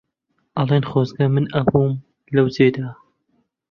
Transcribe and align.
ئەڵێ 0.57 0.77
خۆزگا 0.89 1.25
من 1.35 1.45
ئەبووم 1.53 1.93
لەو 2.35 2.47
جێدا 2.55 2.87